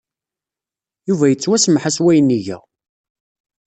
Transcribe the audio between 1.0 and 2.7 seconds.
Yuba yettwasemmeḥ-as wayen iga.